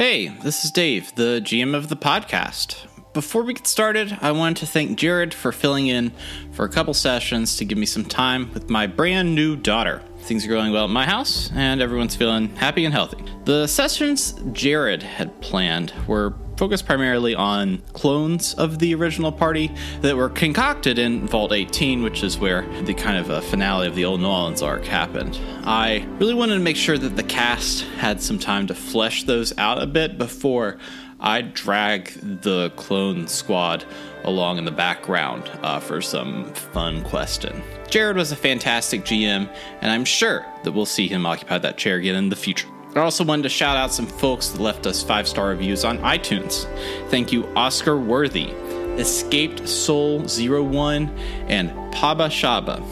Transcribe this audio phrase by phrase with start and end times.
[0.00, 2.86] Hey, this is Dave, the GM of the podcast.
[3.14, 6.12] Before we get started, I wanted to thank Jared for filling in
[6.52, 10.00] for a couple sessions to give me some time with my brand new daughter.
[10.20, 13.24] Things are going well at my house, and everyone's feeling happy and healthy.
[13.44, 20.16] The sessions Jared had planned were focused primarily on clones of the original party that
[20.16, 24.04] were concocted in Vault 18, which is where the kind of uh, finale of the
[24.04, 25.38] Old New Orleans arc happened.
[25.64, 29.56] I really wanted to make sure that the cast had some time to flesh those
[29.56, 30.78] out a bit before
[31.20, 32.10] I drag
[32.42, 33.84] the clone squad
[34.24, 37.62] along in the background uh, for some fun questing.
[37.88, 39.48] Jared was a fantastic GM,
[39.80, 42.68] and I'm sure that we'll see him occupy that chair again in the future.
[42.98, 45.98] I also wanted to shout out some folks that left us five star reviews on
[45.98, 46.66] iTunes.
[47.10, 48.50] Thank you, Oscar Worthy,
[48.98, 51.08] Escaped Soul 01,
[51.48, 52.82] and Paba Shaba.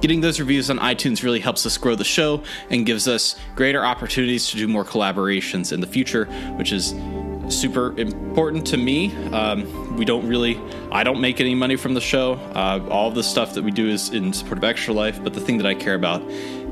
[0.00, 3.84] Getting those reviews on iTunes really helps us grow the show and gives us greater
[3.84, 6.24] opportunities to do more collaborations in the future,
[6.56, 6.92] which is
[7.48, 9.14] super important to me.
[9.32, 12.34] Um, we don't really, I don't make any money from the show.
[12.54, 15.40] Uh, all the stuff that we do is in support of Extra Life, but the
[15.40, 16.22] thing that I care about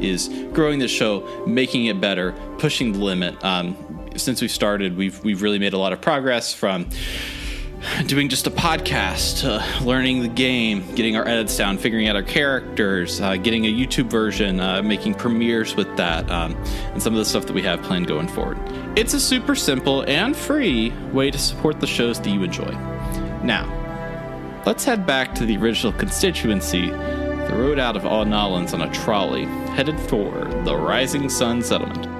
[0.01, 3.43] is growing the show, making it better, pushing the limit.
[3.45, 3.77] Um,
[4.17, 6.87] since we started, we've we've really made a lot of progress from
[8.07, 13.21] doing just a podcast, learning the game, getting our edits down, figuring out our characters,
[13.21, 16.55] uh, getting a YouTube version, uh, making premieres with that, um,
[16.93, 18.59] and some of the stuff that we have planned going forward.
[18.97, 22.71] It's a super simple and free way to support the shows that you enjoy.
[23.43, 26.91] Now, let's head back to the original constituency
[27.51, 32.20] the road out of Old Nolans on a trolley, headed for the Rising Sun Settlement.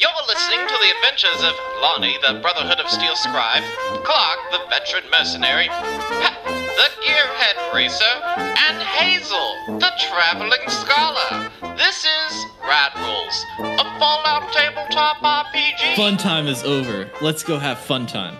[0.00, 1.52] You're listening to the adventures of
[1.82, 3.62] Lonnie, the Brotherhood of Steel Scribe,
[4.02, 8.04] Clark, the veteran mercenary, Pat, the gearhead racer,
[8.38, 11.50] and Hazel, the traveling scholar.
[11.76, 15.96] This is Rad Rolls, a Fallout tabletop RPG.
[15.96, 17.10] Fun time is over.
[17.20, 18.36] Let's go have fun time.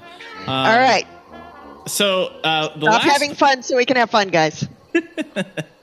[0.47, 1.07] Um, All right.
[1.87, 4.67] So uh, the Stop last having fun so we can have fun, guys.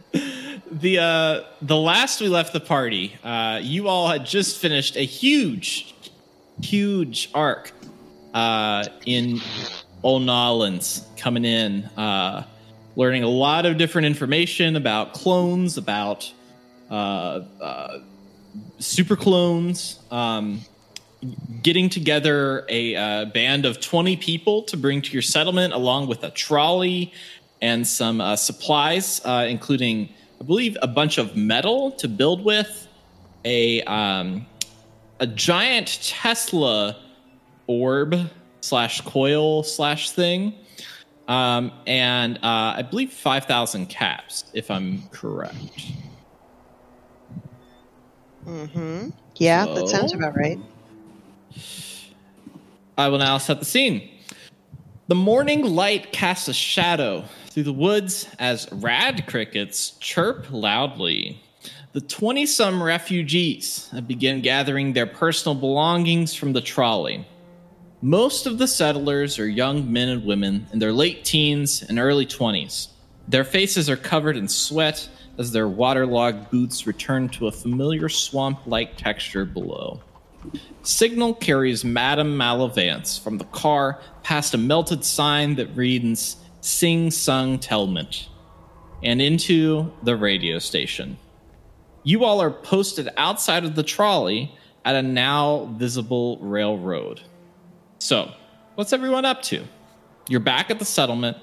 [0.79, 5.05] the uh, the last we left the party, uh, you all had just finished a
[5.05, 5.93] huge,
[6.61, 7.71] huge arc
[8.33, 9.39] uh, in
[10.03, 12.43] Old Nolans coming in, uh,
[12.95, 16.31] learning a lot of different information about clones, about
[16.89, 17.99] uh, uh,
[18.79, 19.99] super clones.
[20.11, 20.61] Um,
[21.63, 26.23] getting together a uh, band of 20 people to bring to your settlement along with
[26.23, 27.11] a trolley
[27.59, 30.09] and some uh, supplies uh, including
[30.40, 32.88] i believe a bunch of metal to build with
[33.46, 34.46] a um,
[35.20, 36.98] a giant tesla
[37.68, 38.16] orb
[38.62, 40.53] slash coil slash thing
[41.28, 45.92] um, and uh, i believe 5000 caps if i'm correct
[48.48, 49.09] Mm-hmm.
[49.36, 50.58] Yeah, that sounds about right.
[52.98, 54.09] I will now set the scene.
[55.09, 57.25] The morning light casts a shadow
[57.57, 61.41] through the woods as rad crickets chirp loudly.
[61.94, 67.25] The 20 some refugees begin gathering their personal belongings from the trolley.
[68.00, 72.28] Most of the settlers are young men and women in their late teens and early
[72.28, 72.90] 20s.
[73.28, 78.68] Their faces are covered in sweat as their waterlogged boots return to a familiar swamp
[78.68, 80.00] like texture below.
[80.84, 87.59] Signal carries Madame Malavance from the car past a melted sign that reads Sing Sung
[87.59, 88.28] Telment
[89.01, 91.17] and into the radio station.
[92.03, 97.21] You all are posted outside of the trolley at a now visible railroad.
[98.00, 98.33] So,
[98.75, 99.63] what's everyone up to?
[100.27, 101.38] You're back at the settlement.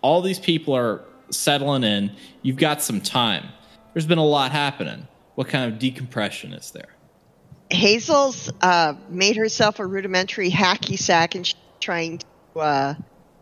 [0.00, 2.10] All these people are settling in.
[2.40, 3.46] You've got some time.
[3.92, 5.06] There's been a lot happening.
[5.34, 6.88] What kind of decompression is there?
[7.68, 12.94] Hazel's uh, made herself a rudimentary hacky sack, and she's trying to uh,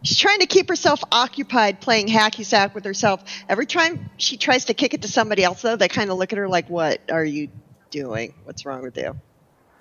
[0.02, 3.22] she's trying to keep herself occupied playing hacky sack with herself.
[3.48, 6.32] Every time she tries to kick it to somebody else, though, they kind of look
[6.32, 7.48] at her like, "What are you
[7.90, 8.34] doing?
[8.44, 9.18] What's wrong with you?"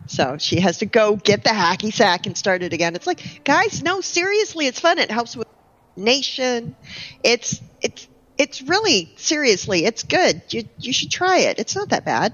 [0.07, 2.95] So she has to go get the hacky sack and start it again.
[2.95, 4.99] It's like, guys, no, seriously, it's fun.
[4.99, 5.47] It helps with
[5.95, 6.75] nation.
[7.23, 10.41] It's it's it's really seriously, it's good.
[10.49, 11.59] You you should try it.
[11.59, 12.33] It's not that bad.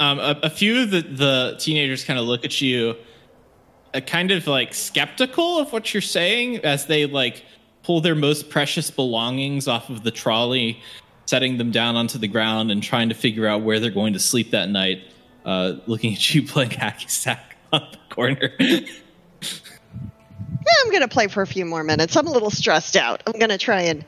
[0.00, 2.96] Um, a, a few of the, the teenagers kind of look at you,
[3.94, 7.44] uh, kind of like skeptical of what you're saying as they like
[7.82, 10.80] pull their most precious belongings off of the trolley,
[11.26, 14.18] setting them down onto the ground and trying to figure out where they're going to
[14.18, 15.02] sleep that night.
[15.44, 18.52] Uh, looking at you playing hacky sack on the corner.
[20.70, 22.16] Yeah, I'm going to play for a few more minutes.
[22.16, 23.22] I'm a little stressed out.
[23.26, 24.04] I'm going to try and.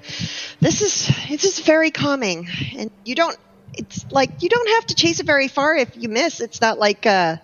[0.60, 2.46] This is this is very calming,
[2.76, 3.36] and you don't.
[3.74, 6.40] It's like you don't have to chase it very far if you miss.
[6.40, 7.06] It's not like.
[7.06, 7.36] Uh,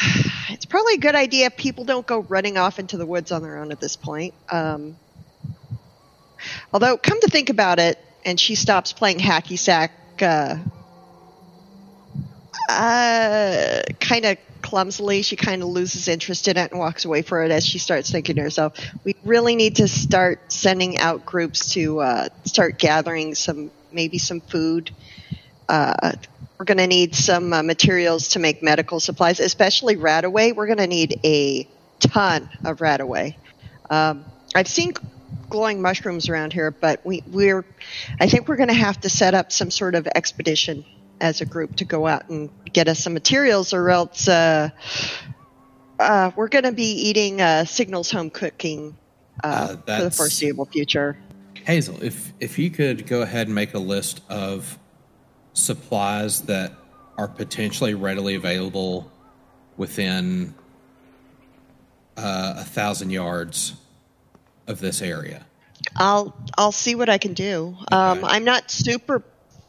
[0.50, 1.46] it's probably a good idea.
[1.46, 4.34] if People don't go running off into the woods on their own at this point.
[4.50, 4.96] Um,
[6.72, 9.92] although, come to think about it, and she stops playing hacky sack.
[10.20, 10.56] Uh,
[12.68, 17.44] uh, kind of clumsily, she kind of loses interest in it and walks away from
[17.46, 21.72] it as she starts thinking to herself, we really need to start sending out groups
[21.72, 24.90] to uh, start gathering some, maybe some food.
[26.58, 30.56] We're going to need some uh, materials to make medical supplies, especially RadAway.
[30.56, 31.68] We're going to need a
[32.00, 33.36] ton of RadAway.
[33.88, 34.24] Um,
[34.56, 34.94] I've seen
[35.48, 37.64] glowing mushrooms around here, but we, we're,
[38.18, 40.84] I think we're going to have to set up some sort of expedition
[41.20, 44.70] as a group to go out and get us some materials, or else uh,
[46.00, 48.96] uh, we're going to be eating uh, Signal's home cooking
[49.44, 51.16] uh, Uh, for the foreseeable future.
[51.64, 54.78] Hazel, if if you could go ahead and make a list of
[55.58, 56.72] supplies that
[57.16, 59.10] are potentially readily available
[59.76, 60.54] within
[62.16, 63.74] uh, a thousand yards
[64.66, 65.44] of this area.
[65.96, 67.76] I'll I'll see what I can do.
[67.92, 69.22] Um, I'm not super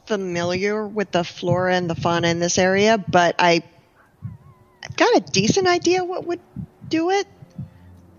[0.06, 3.64] familiar with the flora and the fauna in this area, but I
[4.84, 6.42] I've got a decent idea what would
[6.88, 7.28] do it.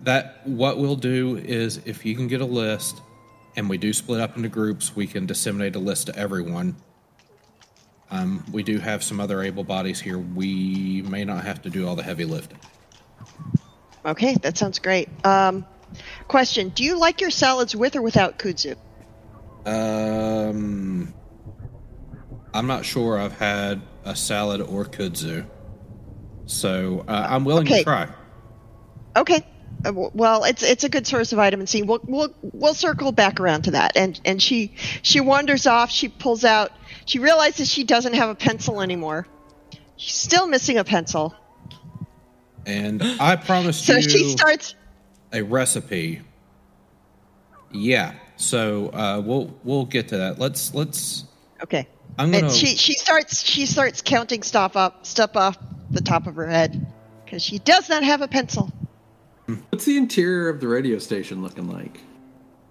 [0.03, 3.01] That what we'll do is if you can get a list
[3.55, 6.75] and we do split up into groups, we can disseminate a list to everyone.
[8.11, 10.19] Um, we do have some other able bodies here.
[10.19, 12.59] We may not have to do all the heavy lifting.
[14.05, 15.07] Okay, that sounds great.
[15.23, 15.65] Um,
[16.27, 18.75] question: Do you like your salads with or without kudzu?
[19.65, 21.13] Um,
[22.53, 25.45] I'm not sure I've had a salad or kudzu,
[26.47, 27.79] so uh, I'm willing Okay.
[27.79, 28.09] to try.
[29.15, 29.45] Okay.
[29.83, 31.81] Well, it's it's a good source of vitamin C.
[31.81, 33.97] We'll we'll we'll circle back around to that.
[33.97, 35.89] And and she she wanders off.
[35.91, 36.71] She pulls out.
[37.05, 39.27] She realizes she doesn't have a pencil anymore.
[39.97, 41.33] She's still missing a pencil.
[42.65, 44.75] And I promised So you she starts.
[45.31, 46.21] a recipe.
[47.71, 50.39] Yeah, so uh, we'll we'll get to that.
[50.39, 51.23] Let's let's.
[51.63, 51.87] Okay.
[52.19, 52.47] I'm gonna.
[52.47, 55.57] And she she starts she starts counting stuff up stuff off
[55.89, 56.85] the top of her head
[57.23, 58.71] because she does not have a pencil.
[59.69, 61.99] What's the interior of the radio station looking like?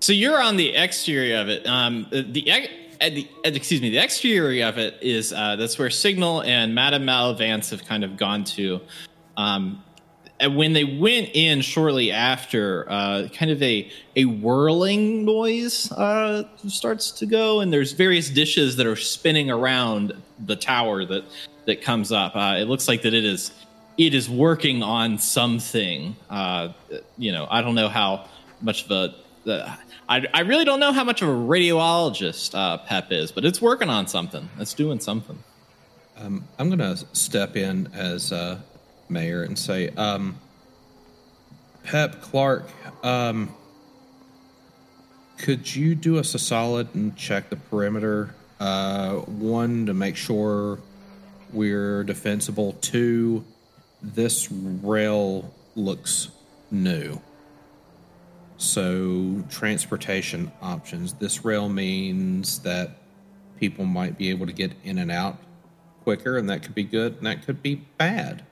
[0.01, 1.67] So you're on the exterior of it.
[1.67, 2.69] Um, the, ex-
[3.01, 6.75] uh, the uh, excuse me, the exterior of it is uh, that's where Signal and
[6.75, 8.81] Madame Malavance have kind of gone to.
[9.37, 9.83] Um,
[10.39, 16.45] and when they went in shortly after, uh, kind of a a whirling noise uh,
[16.67, 20.15] starts to go, and there's various dishes that are spinning around
[20.47, 21.25] the tower that
[21.67, 22.35] that comes up.
[22.35, 23.53] Uh, it looks like that it is
[24.01, 26.17] it is working on something.
[26.31, 26.73] Uh,
[27.19, 28.29] you know, I don't know how
[28.63, 29.15] much of a
[29.45, 29.71] the,
[30.09, 33.61] I, I really don't know how much of a radiologist uh, Pep is, but it's
[33.61, 34.49] working on something.
[34.59, 35.43] It's doing something.
[36.17, 38.59] Um, I'm gonna step in as uh,
[39.11, 40.39] mayor and say, um,
[41.85, 42.71] Pep Clark,
[43.05, 43.55] um,
[45.37, 48.35] could you do us a solid and check the perimeter?
[48.59, 50.79] Uh, one to make sure
[51.53, 52.73] we're defensible.
[52.81, 53.45] Two,
[54.03, 56.29] this rail looks
[56.71, 57.21] new.
[58.57, 61.15] So transportation options.
[61.15, 62.99] This rail means that
[63.59, 65.39] people might be able to get in and out
[66.03, 68.45] quicker, and that could be good, and that could be bad.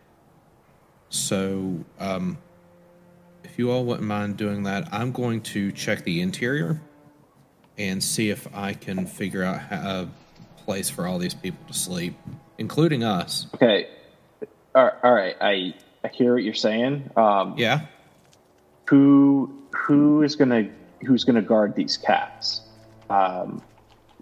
[1.11, 2.39] So, um,
[3.43, 6.81] if you all wouldn't mind doing that, I'm going to check the interior
[7.79, 10.09] and see if I can figure out a
[10.59, 12.15] place for all these people to sleep,
[12.59, 13.47] including us.
[13.55, 13.89] Okay.
[14.79, 15.37] All right.
[15.41, 17.11] I I hear what you're saying.
[17.17, 17.87] Um, Yeah.
[18.89, 20.69] Who who is gonna
[21.07, 22.63] who's gonna guard these caps?
[23.11, 23.63] Um,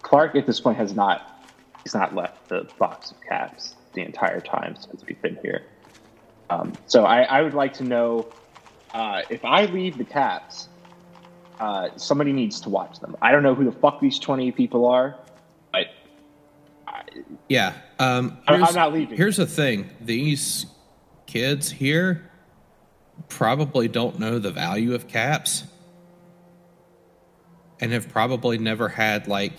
[0.02, 1.48] Clark at this point has not
[1.82, 5.62] he's not left the box of caps the entire time since we've been here.
[6.50, 8.28] Um, so I, I would like to know
[8.94, 10.68] uh, if I leave the caps,
[11.58, 13.16] uh, somebody needs to watch them.
[13.22, 15.16] I don't know who the fuck these twenty people are,
[17.48, 17.74] Yeah.
[17.98, 19.16] Um, I'm- I'm not leaving.
[19.16, 20.66] Here's the thing: these
[21.26, 22.30] kids here
[23.28, 25.64] probably don't know the value of caps,
[27.80, 29.52] and have probably never had like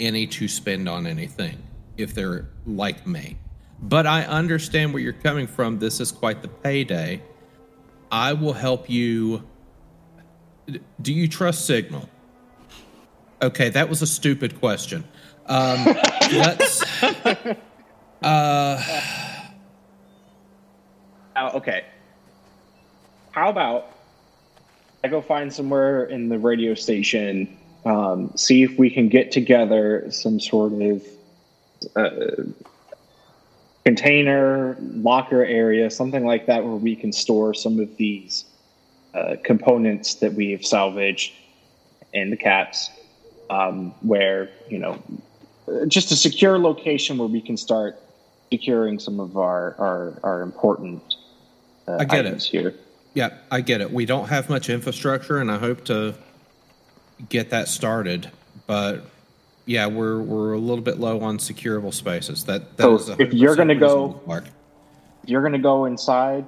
[0.00, 1.62] any to spend on anything.
[1.96, 3.36] If they're like me,
[3.80, 5.78] but I understand where you're coming from.
[5.78, 7.22] This is quite the payday.
[8.10, 9.44] I will help you.
[11.00, 12.08] Do you trust Signal?
[13.42, 15.04] Okay, that was a stupid question.
[15.46, 15.96] Um,
[16.32, 16.82] let's.
[18.22, 18.80] Uh,
[21.54, 21.84] okay.
[23.32, 23.92] How about
[25.04, 30.06] I go find somewhere in the radio station, um, see if we can get together
[30.10, 31.04] some sort of
[31.96, 32.44] uh,
[33.84, 38.44] container, locker area, something like that, where we can store some of these
[39.14, 41.32] uh, components that we have salvaged
[42.14, 42.90] and the caps,
[43.50, 45.22] um, where, you know, uh,
[45.88, 48.00] just a secure location where we can start
[48.50, 51.16] securing some of our, our, our important
[51.88, 52.50] uh, I get items it.
[52.50, 52.74] here.
[53.14, 53.92] Yeah, I get it.
[53.92, 56.14] We don't have much infrastructure, and I hope to
[57.28, 58.30] get that started.
[58.66, 59.04] But
[59.66, 62.44] yeah, we're we're a little bit low on securable spaces.
[62.44, 64.44] That, that So if you're gonna go- mark.
[65.24, 66.44] You're going to go inside.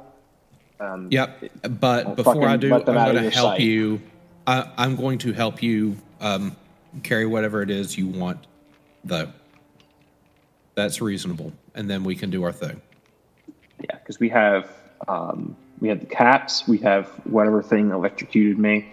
[0.80, 1.44] Um, Yep.
[1.78, 3.60] But before I do, I'm them out of going to help sight.
[3.60, 4.00] you.
[4.48, 6.56] I, I'm going to help you um,
[7.04, 8.44] carry whatever it is you want,
[9.04, 9.30] though.
[10.74, 12.80] That's reasonable, and then we can do our thing.
[13.80, 14.68] Yeah, because we have
[15.06, 18.92] um, we have the caps, we have whatever thing electrocuted me,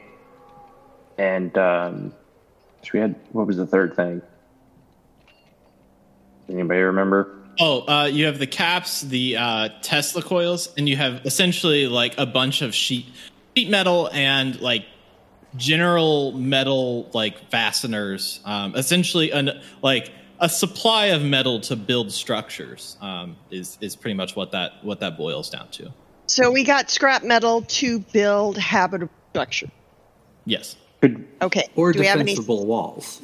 [1.18, 2.14] and um,
[2.84, 4.22] so we had what was the third thing?
[6.50, 7.38] Anybody remember?
[7.60, 12.18] Oh, uh, you have the caps, the uh, Tesla coils, and you have essentially like
[12.18, 13.06] a bunch of sheet
[13.56, 14.86] sheet metal and like
[15.58, 18.40] general metal like fasteners.
[18.46, 24.16] Um, essentially, an like a supply of metal to build structures um, is is pretty
[24.16, 25.92] much what that what that boils down to.
[26.26, 29.70] So we got scrap metal to build habitable structure.
[30.46, 30.76] Yes.
[31.02, 31.68] Could Okay.
[31.76, 33.22] Or Do we have any defensible walls.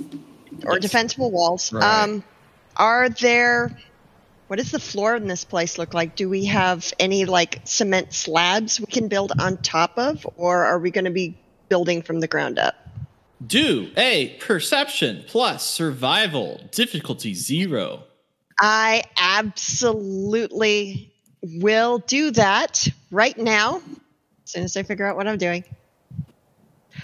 [0.66, 1.72] or defensible walls?
[1.72, 2.04] Right.
[2.04, 2.24] Um,
[2.76, 3.78] are there?
[4.48, 6.16] What does the floor in this place look like?
[6.16, 10.80] Do we have any like cement slabs we can build on top of, or are
[10.80, 11.38] we going to be
[11.70, 12.76] building from the ground up?
[13.46, 18.04] Do a perception plus survival difficulty zero.
[18.60, 23.78] I absolutely will do that right now.
[24.46, 25.64] As soon as I figure out what I'm doing.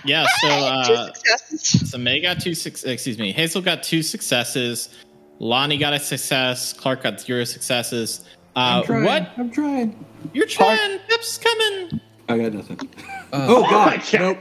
[0.04, 0.26] Yeah.
[0.42, 1.14] So uh.
[1.58, 3.32] So May got two suc excuse me.
[3.32, 4.90] Hazel got two successes.
[5.40, 6.74] Lonnie got a success.
[6.74, 8.26] Clark got zero successes.
[8.56, 9.04] Uh, I'm trying.
[9.04, 9.32] what?
[9.38, 10.06] I'm trying.
[10.34, 11.00] You're trying.
[11.10, 12.02] Pip's coming.
[12.30, 12.80] I got nothing.
[13.34, 14.02] oh God!
[14.14, 14.38] Nope.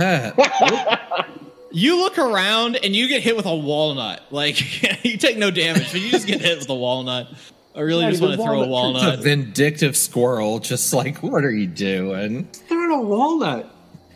[0.00, 1.26] Ah,
[1.70, 4.22] You look around and you get hit with a walnut.
[4.30, 4.58] Like
[5.04, 7.28] you take no damage, but you just get hit with a walnut.
[7.76, 9.18] I really Not just want to throw a walnut.
[9.18, 12.48] a vindictive squirrel, just like, what are you doing?
[12.68, 13.70] They're a walnut.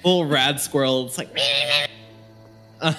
[0.04, 1.06] Little rad squirrel.
[1.06, 1.36] It's like.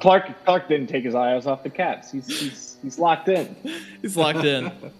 [0.00, 2.10] Clark Clark didn't take his eyes off the cats.
[2.12, 3.54] He's he's, he's locked in.
[4.00, 4.72] He's locked in.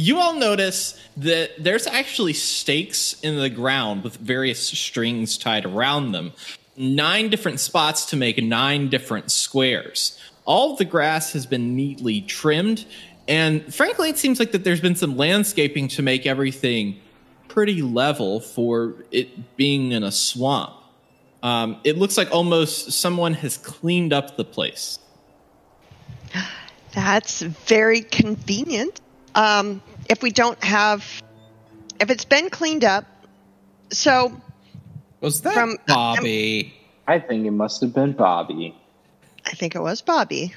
[0.00, 6.12] You all notice that there's actually stakes in the ground with various strings tied around
[6.12, 6.34] them.
[6.76, 10.16] Nine different spots to make nine different squares.
[10.44, 12.86] All of the grass has been neatly trimmed,
[13.26, 17.00] and frankly, it seems like that there's been some landscaping to make everything
[17.48, 20.74] pretty level for it being in a swamp.
[21.42, 25.00] Um, it looks like almost someone has cleaned up the place.
[26.94, 29.00] That's very convenient.
[29.34, 31.04] Um, if we don't have,
[32.00, 33.04] if it's been cleaned up,
[33.90, 34.32] so
[35.20, 36.74] Was that From- Bobby?
[37.06, 38.74] I think it must have been Bobby.
[39.46, 40.54] I think it was Bobby.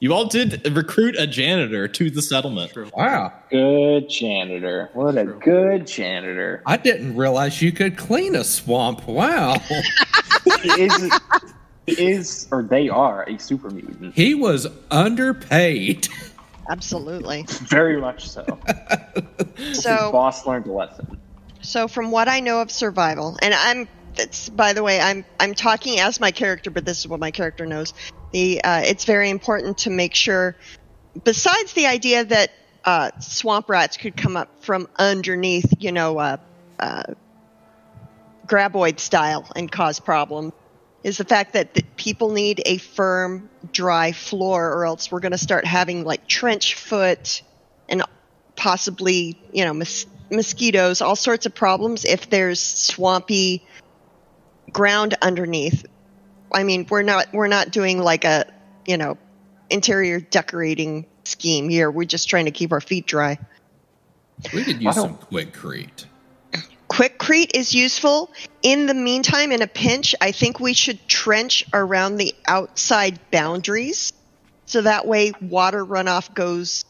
[0.00, 2.72] You all did recruit a janitor to the settlement.
[2.96, 3.32] wow.
[3.50, 4.90] Good janitor.
[4.94, 6.60] What a good janitor.
[6.66, 9.06] I didn't realize you could clean a swamp.
[9.06, 9.56] Wow.
[10.64, 11.10] Is,
[11.86, 14.14] is, or they are a super mutant.
[14.14, 16.08] he was underpaid.
[16.70, 17.44] Absolutely.
[17.48, 18.44] Very much so.
[19.56, 21.20] His So, boss learned a lesson.
[21.62, 25.54] so from what I know of survival, and I'm, it's by the way, I'm I'm
[25.54, 27.94] talking as my character, but this is what my character knows.
[28.32, 30.56] The uh, it's very important to make sure.
[31.24, 32.50] Besides the idea that
[32.84, 36.36] uh, swamp rats could come up from underneath, you know, uh,
[36.78, 37.02] uh,
[38.46, 40.52] graboid style and cause problems,
[41.02, 45.32] is the fact that th- people need a firm, dry floor, or else we're going
[45.32, 47.42] to start having like trench foot
[47.88, 48.02] and
[48.56, 53.66] possibly, you know, mos- mosquitoes, all sorts of problems if there's swampy
[54.70, 55.84] ground underneath.
[56.52, 58.52] I mean, we're not we're not doing like a,
[58.86, 59.18] you know,
[59.70, 61.90] interior decorating scheme here.
[61.90, 63.38] We're just trying to keep our feet dry.
[64.52, 66.06] We could use some quickcrete.
[66.92, 68.30] Quickcrete is useful.
[68.62, 74.12] In the meantime, in a pinch, I think we should trench around the outside boundaries
[74.66, 76.84] so that way water runoff goes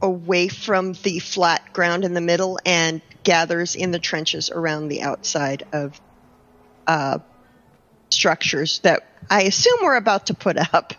[0.00, 5.02] away from the flat ground in the middle and gathers in the trenches around the
[5.02, 6.00] outside of
[6.86, 7.18] uh,
[8.08, 10.94] structures that I assume we're about to put up.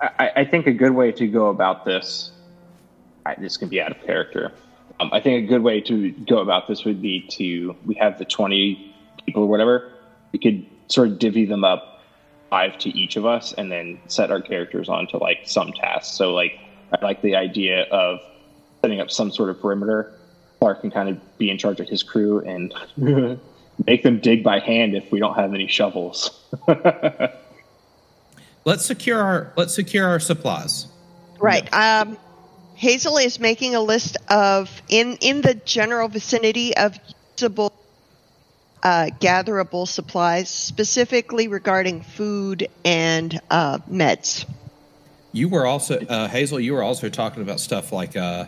[0.00, 2.32] I, I think a good way to go about this,
[3.24, 4.50] I, this can be out of character.
[5.00, 8.18] Um, I think a good way to go about this would be to we have
[8.18, 9.90] the twenty people or whatever.
[10.32, 12.02] We could sort of divvy them up
[12.50, 16.16] five to each of us, and then set our characters onto like some tasks.
[16.16, 16.58] So like
[16.92, 18.20] I like the idea of
[18.82, 20.12] setting up some sort of perimeter.
[20.60, 22.72] Clark can kind of be in charge of his crew and
[23.86, 26.30] make them dig by hand if we don't have any shovels.
[28.64, 30.86] Let's secure our let's secure our supplies.
[31.38, 31.70] Right.
[31.72, 32.16] Um,
[32.74, 36.98] Hazel is making a list of in in the general vicinity of
[37.38, 37.72] usable,
[38.82, 44.44] uh, gatherable supplies, specifically regarding food and uh, meds.
[45.32, 46.60] You were also uh, Hazel.
[46.60, 48.46] You were also talking about stuff like uh,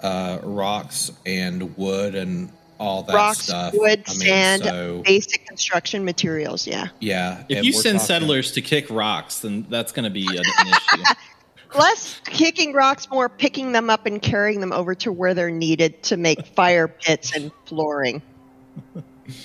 [0.00, 3.74] uh, rocks and wood and all that Rocks, stuff.
[3.74, 6.66] wood, I mean, sand, so, basic construction materials.
[6.66, 6.88] Yeah.
[6.98, 7.44] yeah.
[7.48, 10.66] If you send talking- settlers to kick rocks, then that's going to be an, an
[10.68, 11.04] issue.
[11.76, 16.02] Less kicking rocks, more picking them up and carrying them over to where they're needed
[16.04, 18.22] to make fire pits and flooring.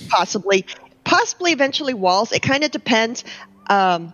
[0.08, 0.66] Possibly,
[1.04, 2.32] possibly eventually walls.
[2.32, 3.24] It kind of depends
[3.68, 4.12] um,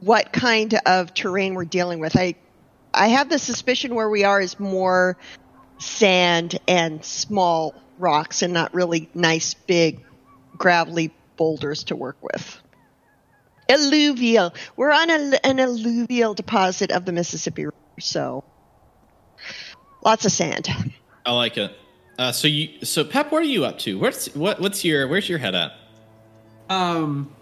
[0.00, 2.16] what kind of terrain we're dealing with.
[2.16, 2.36] I,
[2.94, 5.16] I have the suspicion where we are is more
[5.78, 10.04] sand and small rocks, and not really nice big
[10.56, 12.61] gravelly boulders to work with.
[13.72, 14.54] Alluvial.
[14.76, 18.44] We're on a, an alluvial deposit of the Mississippi River, so
[20.04, 20.68] lots of sand.
[21.26, 21.76] I like it.
[22.18, 23.98] Uh, so you, so Pep, what are you up to?
[23.98, 24.60] What's what?
[24.60, 25.72] What's your where's your head at?
[26.68, 27.34] Um,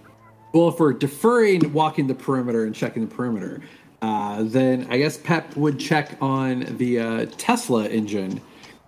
[0.53, 3.63] well, if we're deferring walking the perimeter and checking the perimeter,
[4.03, 8.41] uh, then I guess Pep would check on the uh, Tesla engine.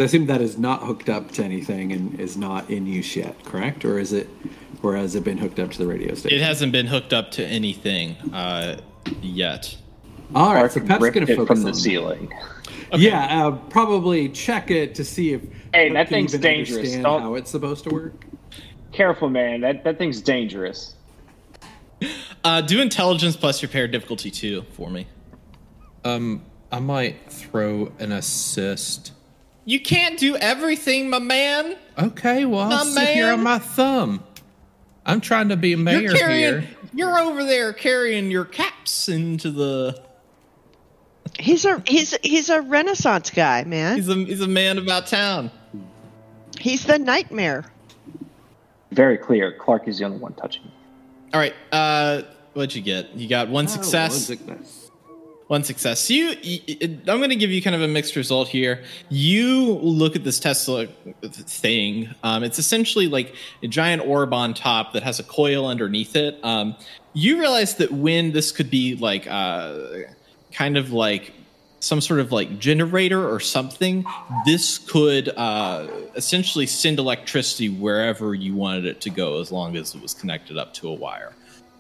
[0.03, 3.43] I assume that is not hooked up to anything and is not in use yet,
[3.45, 3.85] correct?
[3.85, 4.29] Or is it,
[4.83, 6.37] or has it been hooked up to the radio station?
[6.39, 8.81] It hasn't been hooked up to anything uh,
[9.21, 9.77] yet.
[10.35, 11.79] All right, Clark so Pep's going to it focus from the on that.
[11.79, 12.33] ceiling.
[12.95, 16.77] Yeah, uh, probably check it to see if Hey, Pep that can thing's even dangerous.
[16.79, 18.25] understand Don't- how it's supposed to work.
[18.93, 19.61] Careful, man.
[19.63, 20.95] That that thing's dangerous.
[22.45, 25.07] Uh, do intelligence plus repair difficulty two for me.
[26.05, 29.13] Um, I might throw an assist.
[29.65, 31.77] You can't do everything, my man.
[31.99, 33.39] Okay, well, I'll My sit here man.
[33.39, 34.25] on my thumb.
[35.07, 36.61] I'm trying to be mayor You're carrying.
[36.63, 36.69] here.
[36.95, 40.01] You're over there carrying your caps into the.
[41.39, 43.97] He's a he's he's a Renaissance guy, man.
[43.97, 45.51] He's a he's a man about town.
[46.61, 47.65] He's the nightmare.
[48.91, 49.53] Very clear.
[49.53, 50.65] Clark is the only one touching.
[50.65, 51.35] it.
[51.35, 51.55] All right.
[51.73, 52.23] Uh,
[52.53, 53.15] what'd you get?
[53.15, 54.11] You got one Oh, success.
[54.11, 54.82] one success.
[55.49, 56.09] One success.
[56.09, 56.31] You,
[57.07, 58.83] I'm going to give you kind of a mixed result here.
[59.11, 60.87] You look at this Tesla
[61.23, 62.09] thing.
[62.23, 66.39] Um, it's essentially like a giant orb on top that has a coil underneath it.
[66.43, 66.75] Um,
[67.13, 69.79] you realize that when this could be like uh,
[70.53, 71.33] kind of like
[71.81, 74.07] some sort of like generator or something,
[74.47, 79.95] this could uh, essentially send electricity wherever you wanted it to go, as long as
[79.95, 81.33] it was connected up to a wire.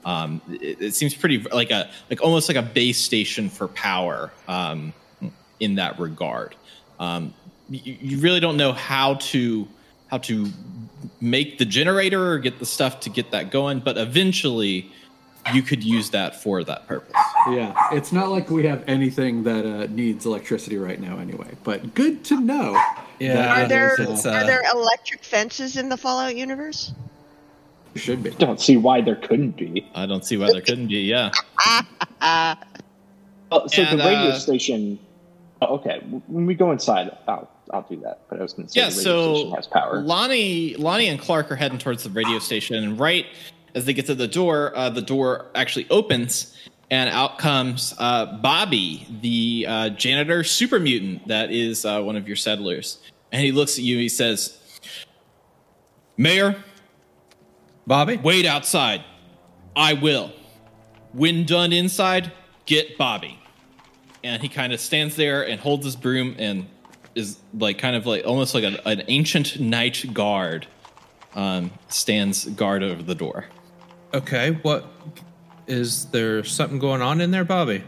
[0.04, 4.32] Um, it, it seems pretty like a like almost like a base station for power
[4.48, 4.92] um,
[5.60, 6.54] in that regard.
[6.98, 7.34] Um,
[7.68, 9.68] you, you really don't know how to
[10.10, 10.50] how to
[11.20, 14.90] make the generator or get the stuff to get that going, but eventually
[15.52, 17.16] you could use that for that purpose.
[17.48, 21.56] Yeah, it's not like we have anything that uh, needs electricity right now, anyway.
[21.64, 22.80] But good to know.
[23.18, 26.92] Yeah, Are there it's, are uh, there electric fences in the Fallout universe?
[27.94, 28.30] Should be.
[28.30, 29.88] Don't see why there couldn't be.
[29.94, 31.00] I don't see why there couldn't be.
[31.00, 31.30] Yeah.
[33.52, 34.98] Oh, so And, the radio uh, station.
[35.60, 38.22] Oh, okay, when we go inside, I'll I'll do that.
[38.28, 40.00] But I was going to say yeah, the radio so station has power.
[40.00, 43.26] Lonnie, Lonnie, and Clark are heading towards the radio station, and right
[43.74, 46.56] as they get to the door, uh, the door actually opens,
[46.90, 52.26] and out comes uh, Bobby, the uh, janitor super mutant that is uh, one of
[52.26, 52.98] your settlers,
[53.32, 53.96] and he looks at you.
[53.96, 54.58] and He says,
[56.16, 56.56] "Mayor,
[57.86, 58.16] Bobby?
[58.16, 59.04] wait outside.
[59.74, 60.32] I will.
[61.12, 62.32] When done inside,
[62.66, 63.38] get Bobby."
[64.24, 66.66] And he kind of stands there and holds his broom and
[67.14, 70.66] is like kind of like almost like an, an ancient knight guard
[71.34, 73.46] um, stands guard over the door.
[74.14, 74.86] Okay, what
[75.66, 77.82] is there something going on in there, Bobby?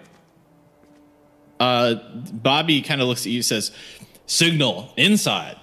[1.60, 1.94] Uh,
[2.32, 3.70] Bobby kind of looks at you and says,
[4.26, 5.56] Signal inside.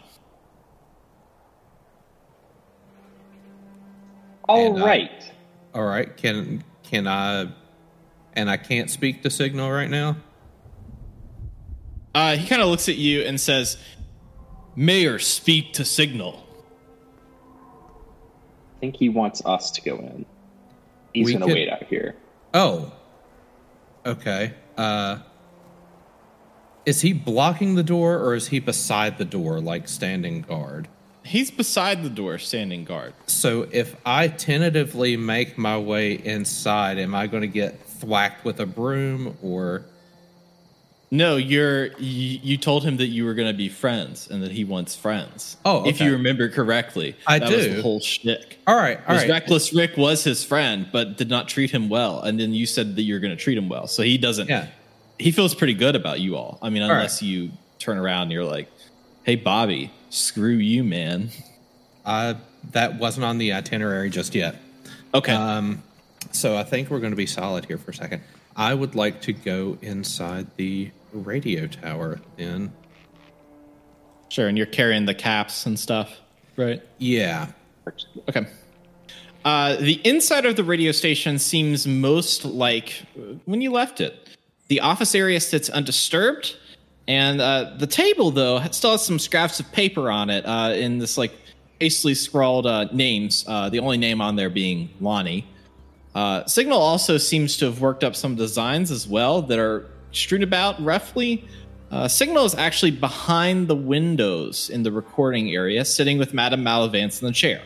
[4.48, 5.32] All and, uh, right.
[5.74, 7.48] All right, can can I
[8.34, 10.18] and I can't speak to signal right now?
[12.14, 13.78] Uh, he kind of looks at you and says,
[14.76, 16.46] "Mayor, speak to Signal."
[18.78, 20.26] I think he wants us to go in.
[21.14, 22.16] He's We gonna could- wait out here.
[22.54, 22.92] Oh.
[24.06, 24.54] Okay.
[24.78, 25.20] Uh
[26.84, 30.88] is he blocking the door or is he beside the door like standing guard?
[31.24, 33.14] He's beside the door, standing guard.
[33.28, 38.60] So if I tentatively make my way inside, am I going to get thwacked with
[38.60, 39.86] a broom or
[41.12, 41.88] No, you're.
[42.00, 44.96] You, you told him that you were going to be friends and that he wants
[44.96, 45.58] friends.
[45.64, 48.58] Oh, if you remember correctly, I that Was the whole shtick.
[48.66, 49.30] All right, all right.
[49.30, 52.96] Reckless Rick was his friend, but did not treat him well, and then you said
[52.96, 54.50] that you're going to treat him well, so he doesn't.
[54.50, 54.68] Yeah.
[55.20, 56.58] he feels pretty good about you all.
[56.62, 56.92] I mean, right.
[56.92, 58.70] unless you turn around and you're like,
[59.24, 61.30] "Hey, Bobby, screw you, man."
[62.06, 62.36] Uh
[62.72, 64.56] that wasn't on the itinerary just yet.
[65.14, 65.34] Okay.
[65.34, 65.82] Um
[66.32, 68.22] so I think we're going to be solid here for a second.
[68.56, 72.72] I would like to go inside the radio tower then.
[74.30, 76.20] Sure, and you're carrying the caps and stuff,
[76.56, 76.82] right?
[77.00, 77.48] Yeah.
[78.30, 78.46] Okay.
[79.44, 83.04] Uh, the inside of the radio station seems most like
[83.46, 84.30] when you left it.
[84.68, 86.56] The office area sits undisturbed,
[87.08, 91.00] and uh, the table, though, still has some scraps of paper on it uh, in
[91.00, 91.34] this like
[91.80, 93.44] hastily scrawled uh, names.
[93.48, 95.48] Uh, the only name on there being Lonnie.
[96.14, 100.44] Uh, Signal also seems to have worked up some designs as well that are strewn
[100.44, 101.48] about roughly.
[101.90, 107.22] Uh, Signal is actually behind the windows in the recording area, sitting with Madame Malavance
[107.22, 107.62] in the chair.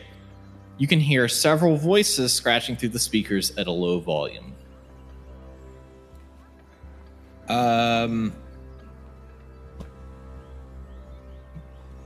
[0.78, 4.54] You can hear several voices scratching through the speakers at a low volume.
[7.48, 8.34] Um,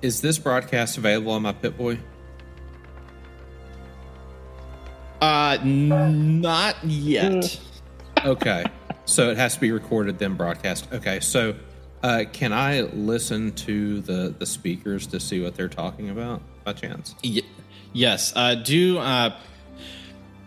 [0.02, 2.00] is this broadcast available on my Pip-Boy?
[5.22, 7.60] Uh, n- not yet.
[8.24, 8.64] Okay,
[9.06, 10.88] so it has to be recorded then broadcast.
[10.94, 11.56] Okay, so
[12.04, 16.74] uh, can I listen to the the speakers to see what they're talking about by
[16.74, 17.16] chance?
[17.24, 17.42] Y-
[17.92, 18.32] yes.
[18.36, 19.36] Uh, do uh,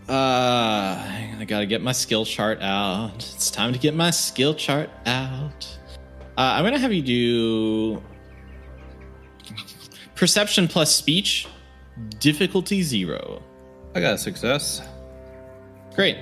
[0.09, 3.17] uh, I gotta get my skill chart out.
[3.17, 5.79] It's time to get my skill chart out.
[6.37, 8.03] Uh, I'm gonna have you do
[10.15, 11.47] perception plus speech,
[12.19, 13.43] difficulty zero.
[13.95, 14.83] I got a success.
[15.95, 16.17] Great.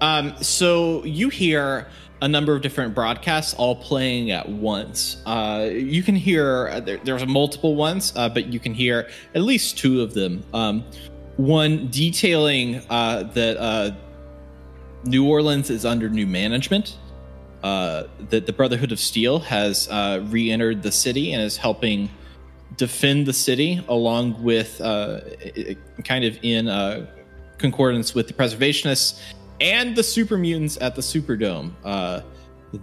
[0.00, 1.86] Um, so you hear
[2.22, 5.20] a number of different broadcasts all playing at once.
[5.26, 9.42] Uh, you can hear uh, there, there's multiple ones, uh, but you can hear at
[9.42, 10.44] least two of them.
[10.54, 10.84] Um,
[11.36, 13.90] one detailing uh, that uh,
[15.04, 16.96] New Orleans is under new management.
[17.62, 22.10] Uh, that the Brotherhood of Steel has uh, re-entered the city and is helping
[22.76, 25.20] defend the city along with uh,
[26.04, 27.06] kind of in uh,
[27.58, 29.20] concordance with the preservationists
[29.60, 32.20] and the super mutants at the superdome uh,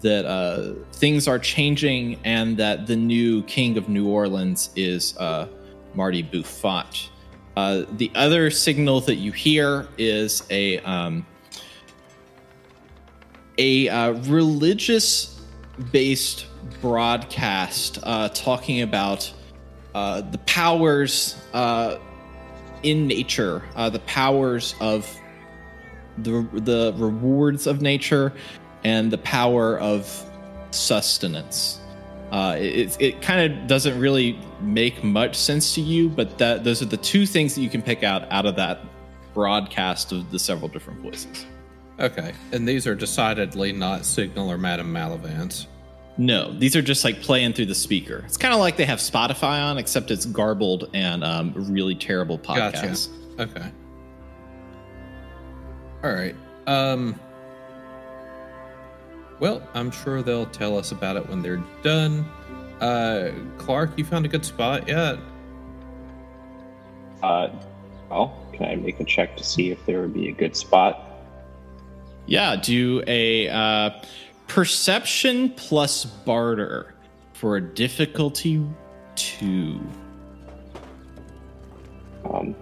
[0.01, 5.47] that uh, things are changing and that the new king of new orleans is uh,
[5.93, 7.09] marty buffat.
[7.57, 11.25] Uh, the other signal that you hear is a um,
[13.57, 15.41] a religious
[15.91, 16.45] based
[16.79, 17.99] broadcast
[18.33, 19.33] talking about
[19.93, 21.97] uh, the powers uh,
[22.83, 25.09] in nature, uh, the powers of
[26.17, 28.33] the the rewards of nature,
[28.83, 30.25] and the power of
[30.71, 31.79] sustenance.
[32.31, 36.81] Uh, it it kind of doesn't really make much sense to you, but that those
[36.81, 38.81] are the two things that you can pick out out of that
[39.33, 41.45] broadcast of the several different voices.
[41.99, 45.65] Okay, and these are decidedly not Signal or Madame Malavance.
[46.19, 48.23] No, these are just like playing through the speaker.
[48.25, 52.37] It's kind of like they have Spotify on, except it's garbled and um, really terrible
[52.37, 53.07] podcasts.
[53.37, 53.57] Gotcha.
[53.57, 53.71] Okay.
[56.03, 56.35] All right.
[56.67, 57.17] Um.
[59.39, 62.25] Well, I'm sure they'll tell us about it when they're done.
[62.81, 65.17] Uh, Clark, you found a good spot yet?
[67.23, 67.47] Uh,
[68.09, 71.01] well, can I make a check to see if there would be a good spot?
[72.25, 73.91] Yeah, do a uh,
[74.49, 76.93] perception plus barter
[77.33, 78.61] for a difficulty
[79.15, 79.79] two.
[82.29, 82.53] Um,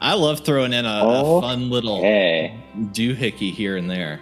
[0.00, 4.20] I love throwing in a, a fun little hey, doohickey here and there.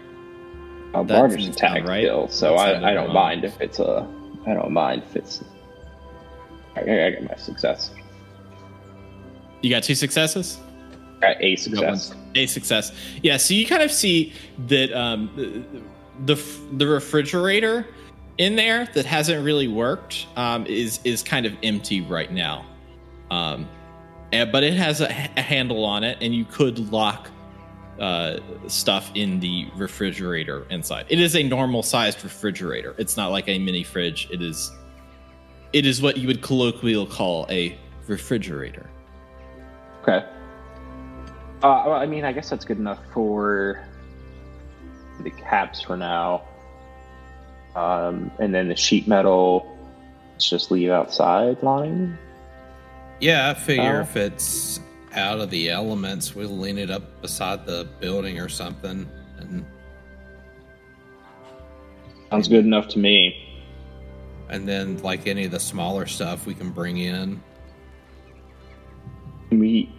[0.95, 2.05] uh, barter's attack right.
[2.05, 3.15] skill, so I, I don't wrong.
[3.15, 4.09] mind if it's a.
[4.47, 5.45] I don't mind if it's.
[6.77, 7.91] I, I got my success.
[9.63, 10.59] You got two successes?
[11.21, 12.15] Got a got success.
[12.35, 12.93] A success.
[13.23, 14.33] Yeah, so you kind of see
[14.67, 15.31] that um,
[16.27, 17.87] the the refrigerator
[18.39, 22.65] in there that hasn't really worked um, is is kind of empty right now.
[23.31, 23.69] Um,
[24.33, 27.31] and, but it has a, a handle on it, and you could lock
[27.99, 31.07] uh, stuff in the refrigerator inside.
[31.09, 32.95] It is a normal sized refrigerator.
[32.99, 34.29] It's not like a mini fridge.
[34.33, 34.73] It is
[35.73, 38.89] it is what you would colloquially call a refrigerator.
[40.03, 40.25] Okay.
[41.63, 43.87] Uh, I mean, I guess that's good enough for
[45.21, 46.43] the caps for now.
[47.77, 49.77] Um, and then the sheet metal,
[50.33, 52.17] let's just leave outside line.
[53.21, 54.03] Yeah, I figure Oh.
[54.03, 54.81] if it's
[55.15, 59.09] out of the elements, we'll lean it up beside the building or something.
[59.39, 59.65] And
[62.31, 63.41] Sounds good enough to me.
[64.51, 67.41] and then like any of the smaller stuff we can bring in.
[69.51, 69.91] We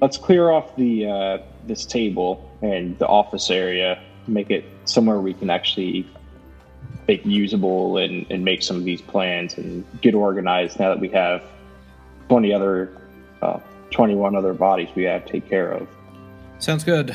[0.00, 5.34] let's clear off the uh, this table and the office area, make it somewhere we
[5.34, 6.08] can actually
[7.08, 11.08] make usable and, and make some of these plans and get organized now that we
[11.08, 11.42] have
[12.28, 12.96] 20 other
[13.42, 13.58] uh,
[13.90, 15.86] 21 other bodies we have to take care of
[16.62, 17.10] Sounds good.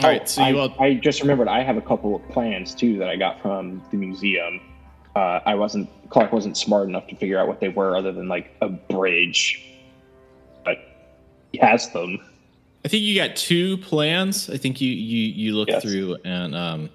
[0.00, 2.72] All right, so I, you all I just remembered I have a couple of plans
[2.72, 4.60] too that I got from the museum.
[5.16, 8.28] Uh, I wasn't Clark wasn't smart enough to figure out what they were other than
[8.28, 9.60] like a bridge,
[10.64, 10.78] but
[11.50, 12.24] he has them.
[12.86, 14.48] I think you got two plans.
[14.48, 15.82] I think you you you looked Yes.
[15.82, 16.90] through and um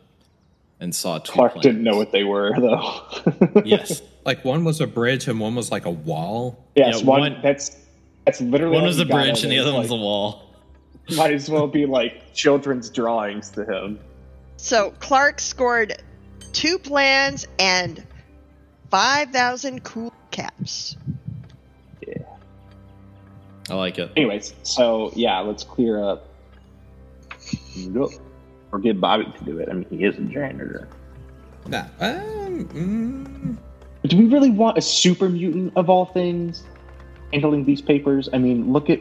[0.79, 1.33] and saw two.
[1.33, 1.63] Clark plans.
[1.63, 3.61] didn't know what they were though.
[3.65, 6.65] Yes, Like one was a bridge and one was like a wall.
[6.77, 7.75] yes, Yeah, one, one- that's
[8.25, 9.79] that's literally one was a bridge and the of other it.
[9.79, 10.53] one's a wall.
[11.17, 13.99] Might as well be like children's drawings to him.
[14.55, 16.01] So Clark scored
[16.53, 18.01] two plans and
[18.91, 20.95] 5,000 cool caps.
[23.71, 24.11] I like it.
[24.17, 26.27] Anyways, so yeah, let's clear up.
[28.71, 29.69] Or get Bobby to do it.
[29.69, 30.87] I mean, he is a janitor.
[31.67, 31.85] Nah.
[31.99, 33.57] Um, mm,
[34.09, 36.63] Do we really want a super mutant of all things
[37.31, 38.29] handling these papers?
[38.33, 38.99] I mean, look at.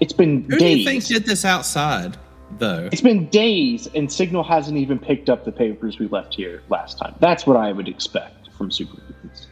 [0.00, 2.16] It's been who do you think did this outside,
[2.58, 2.88] though?
[2.90, 6.98] It's been days, and Signal hasn't even picked up the papers we left here last
[6.98, 7.14] time.
[7.20, 9.46] That's what I would expect from super mutants.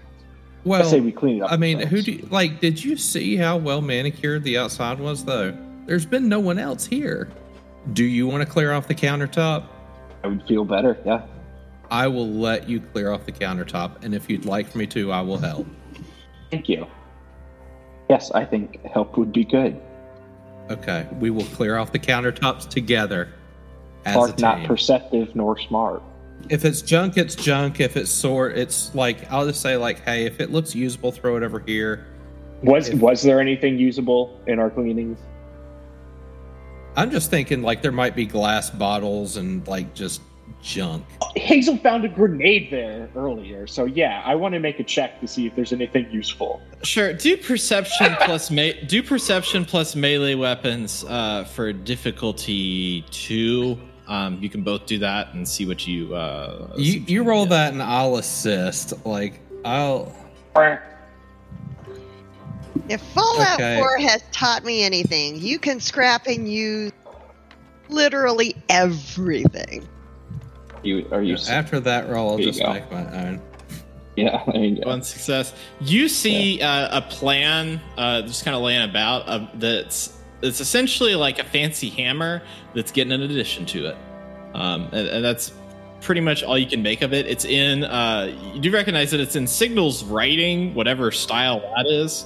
[0.65, 1.53] Well, I say we clean it up.
[1.53, 2.61] I mean, who do you, like?
[2.61, 5.57] Did you see how well manicured the outside was, though?
[5.87, 7.29] There's been no one else here.
[7.93, 9.67] Do you want to clear off the countertop?
[10.23, 10.97] I would feel better.
[11.05, 11.27] Yeah.
[11.91, 15.21] I will let you clear off the countertop, and if you'd like me to, I
[15.21, 15.67] will help.
[16.51, 16.87] Thank you.
[18.09, 19.81] Yes, I think help would be good.
[20.71, 23.29] Okay, we will clear off the countertops together
[24.05, 26.03] as a Clark not perceptive nor smart.
[26.51, 27.81] If it's junk, it's junk.
[27.81, 31.37] If it's sort, it's like I'll just say like, hey, if it looks usable, throw
[31.37, 32.07] it over here.
[32.63, 35.19] Was If- was there anything usable in our cleanings?
[36.97, 40.21] I'm just thinking like there might be glass bottles and like just
[40.63, 41.05] junk.
[41.35, 45.27] Hazel found a grenade there earlier, so yeah, I want to make a check to
[45.27, 46.61] see if there's anything useful.
[46.83, 47.13] Sure.
[47.15, 53.79] Do perception plus me- do perception plus melee weapons uh, for difficulty two.
[54.09, 56.15] Um, you can both do that and see what you.
[56.15, 57.51] Uh, see You you roll get.
[57.51, 58.93] that and I'll assist.
[59.07, 60.13] Like I'll.
[62.89, 63.79] If Fallout Okay.
[63.79, 66.93] 4 has taught me anything, you can scrap and use
[67.89, 69.87] literally everything.
[70.83, 71.37] You are you?
[71.49, 72.73] After that roll, I'll just go.
[72.73, 73.41] make my own.
[74.17, 74.89] Yeah, there you go.
[74.91, 75.55] One success.
[75.81, 81.15] You see uh, a plan uh, just kind of laying about uh, that's it's essentially
[81.15, 82.43] like a fancy hammer
[82.75, 83.97] that's getting an addition to it,
[84.55, 85.53] um, and, and that's
[86.01, 87.27] pretty much all you can make of it.
[87.27, 92.25] It's in uh, you do recognize that it's in Signal's writing, whatever style that is.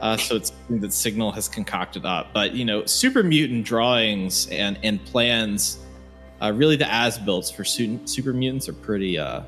[0.00, 4.46] Uh, so it's something that Signal has concocted up, but you know, super mutant drawings
[4.48, 5.78] and and plans.
[6.42, 9.42] Uh, really, the as builds for super mutants are pretty uh,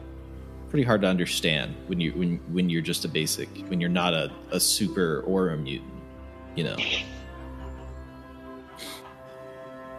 [0.71, 4.15] pretty hard to understand when you when when you're just a basic when you're not
[4.15, 5.91] a, a super or a mutant
[6.55, 6.77] you know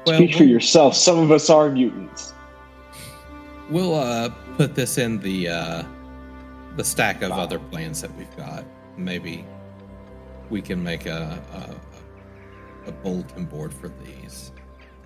[0.08, 0.96] Well, Speak for we'll- yourself.
[0.96, 2.34] Some of us are mutants.
[3.70, 5.84] We'll uh, put this in the uh,
[6.78, 8.64] the stack of other plans that we've got.
[8.98, 9.46] Maybe
[10.50, 11.42] we can make a
[12.86, 14.52] a, a bulletin board for these.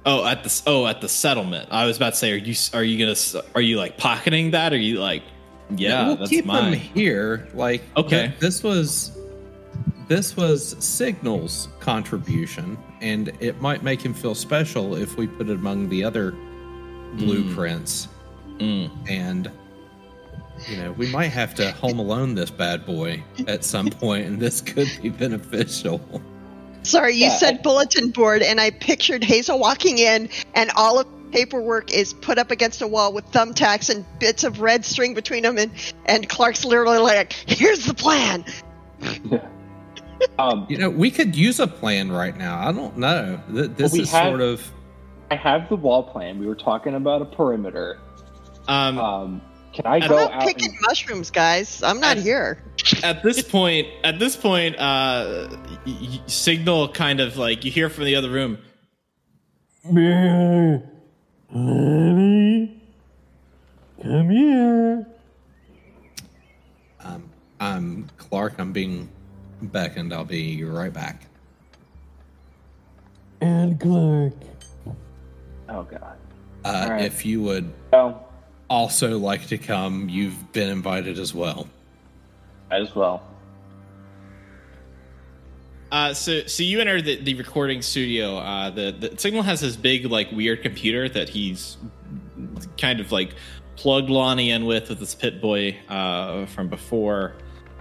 [0.05, 2.83] oh at the oh at the settlement i was about to say are you are
[2.83, 5.21] you gonna are you like pocketing that are you like
[5.75, 7.47] yeah we'll that's keep mine them here.
[7.53, 8.27] Like Okay.
[8.27, 9.11] th- this was
[10.11, 15.53] this was Signal's contribution, and it might make him feel special if we put it
[15.53, 16.31] among the other
[17.13, 18.09] blueprints.
[18.57, 18.91] Mm.
[19.09, 19.49] And
[20.67, 24.37] you know, we might have to home alone this bad boy at some point, and
[24.37, 26.01] this could be beneficial.
[26.83, 31.07] Sorry, you Yeah, said bulletin board, and I pictured Hazel walking in, and all of
[31.31, 35.43] paperwork is put up against a wall with thumbtacks and bits of red string between
[35.43, 35.71] them, and,
[36.05, 38.43] and Clark's literally like, "Here's the plan."
[40.39, 42.59] Um, You know, we could use a plan right now.
[42.67, 43.39] I don't know.
[43.49, 44.71] This we is have- sort of.
[45.29, 46.39] I have the wall plan.
[46.39, 47.99] We were talking about a perimeter.
[48.67, 49.41] Um, Um,
[49.73, 50.41] can I I'm I'm go not out?
[50.43, 51.81] picking And, mushrooms, guys.
[51.83, 52.61] I'm not I- here.
[53.03, 55.47] at this point, at this point, uh,
[55.85, 58.57] y- y- signal kind of like you hear from the other room.
[64.01, 65.07] Come here.
[67.03, 67.29] Um,
[67.59, 68.55] I'm Clark.
[68.59, 69.09] I'm being
[69.61, 70.13] beckoned.
[70.13, 71.25] I'll be right back.
[73.41, 74.33] And Clark.
[75.69, 76.17] oh god.
[76.63, 77.05] Uh, All right.
[77.05, 78.19] If you would Oh,
[78.69, 81.67] also like to come, you've been invited as well.
[82.69, 83.23] as well.
[85.91, 88.37] Uh, so, so you enter the, the recording studio.
[88.37, 91.75] Uh, the, the signal has this big, like, weird computer that he's
[92.77, 93.35] kind of like
[93.75, 97.33] plugged Lonnie in with with this Pip-Boy uh, from before.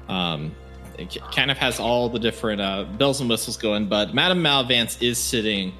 [0.08, 0.52] Um,
[1.00, 5.00] it kind of has all the different uh, bells and whistles going, but Madame Malavance
[5.02, 5.72] is sitting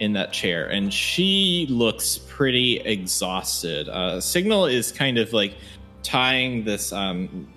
[0.00, 3.88] in that chair and she looks pretty exhausted.
[3.88, 5.56] Uh, Signal is kind of like
[6.02, 7.48] tying this um,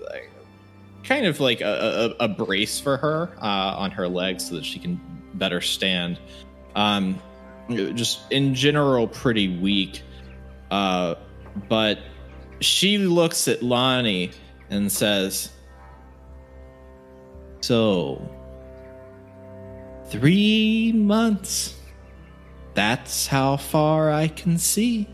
[1.04, 4.66] kind of like a, a, a brace for her uh, on her legs so that
[4.66, 5.00] she can
[5.36, 6.20] better stand.
[6.76, 7.22] Um,
[7.70, 10.02] just in general, pretty weak.
[10.72, 11.16] Uh,
[11.70, 12.00] but
[12.60, 14.32] she looks at Lonnie
[14.70, 15.50] and says,
[17.64, 18.22] So,
[20.08, 21.80] three months.
[22.74, 25.08] That's how far I can see.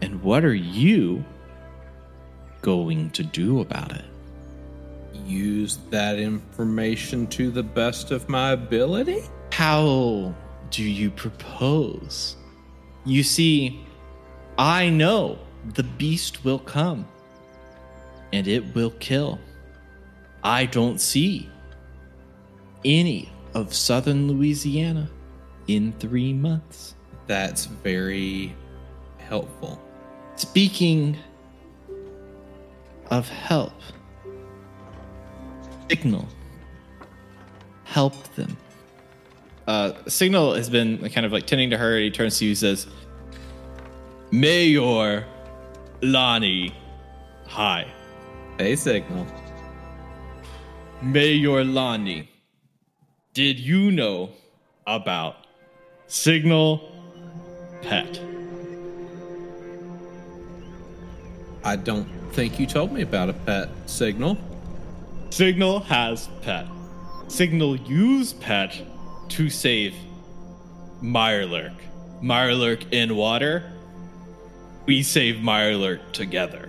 [0.00, 1.24] And what are you
[2.62, 4.04] going to do about it?
[5.26, 9.24] Use that information to the best of my ability.
[9.50, 10.32] How
[10.70, 12.36] do you propose?
[13.04, 13.84] You see,
[14.56, 15.40] I know
[15.74, 17.08] the beast will come
[18.32, 19.40] and it will kill.
[20.42, 21.48] I don't see
[22.84, 25.10] any of southern Louisiana
[25.66, 26.94] in three months.
[27.26, 28.54] That's very
[29.18, 29.80] helpful.
[30.36, 31.16] Speaking
[33.10, 33.72] of help,
[35.88, 36.26] Signal,
[37.84, 38.56] help them.
[39.66, 41.98] Uh, Signal has been kind of like tending to her.
[41.98, 42.86] He turns to you and says,
[44.30, 45.26] Mayor
[46.02, 46.74] Lonnie,
[47.46, 47.86] hi.
[48.58, 49.26] Hey, Signal.
[51.02, 52.28] Mayor Lonnie,
[53.32, 54.28] did you know
[54.86, 55.46] about
[56.08, 56.92] Signal
[57.80, 58.20] Pet?
[61.64, 64.36] I don't think you told me about a pet signal.
[65.30, 66.66] Signal has pet.
[67.28, 68.82] Signal use pet
[69.30, 69.94] to save
[71.02, 71.76] Mirelurk.
[72.22, 73.72] Mirelurk in water.
[74.84, 76.68] We save Mirelurk together.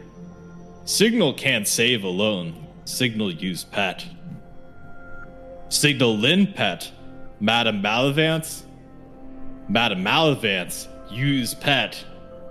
[0.85, 2.67] Signal can't save alone.
[2.85, 4.05] Signal use pet.
[5.71, 6.91] Signal Lin pet.
[7.39, 8.63] Madame Malavance.
[9.69, 12.03] Madame Malavance use pet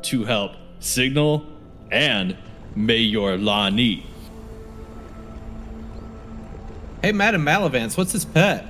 [0.02, 1.46] to help Signal
[1.92, 2.34] and
[2.74, 4.06] Mayor Lonnie.
[7.02, 8.66] Hey, Madame Malavance, what's his pet?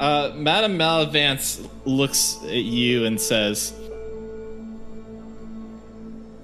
[0.00, 3.72] Uh, Madame Malavance looks at you and says,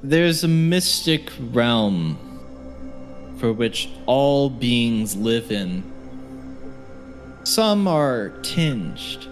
[0.05, 2.19] There's a mystic realm
[3.39, 5.83] for which all beings live in.
[7.49, 9.27] Some are tinged,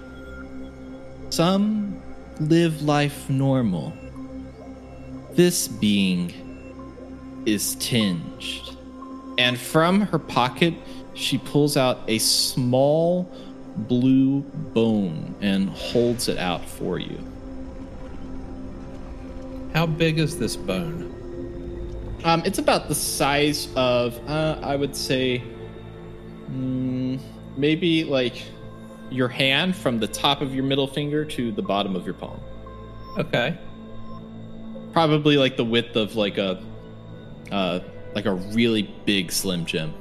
[1.29, 2.01] some
[2.41, 3.93] live life normal.
[5.33, 6.33] This being
[7.45, 8.75] is tinged.
[9.37, 10.73] And from her pocket,
[11.13, 13.31] she pulls out a small
[13.77, 17.19] blue bone and holds it out for you.
[19.75, 21.13] How big is this bone?
[22.25, 25.43] Um, it's about the size of, uh, I would say,
[26.51, 27.21] mm,
[27.57, 28.43] maybe like
[29.11, 32.41] your hand from the top of your middle finger to the bottom of your palm.
[33.19, 33.57] Okay.
[34.93, 36.63] Probably like the width of like a,
[37.51, 37.81] uh,
[38.15, 39.95] like a really big Slim Jim.